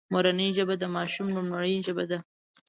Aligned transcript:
مورنۍ 0.13 0.49
ژبه 0.57 0.75
د 0.81 0.85
ماشوم 0.95 1.27
لومړۍ 1.35 1.73
ژبه 1.85 2.03
ده 2.11 2.17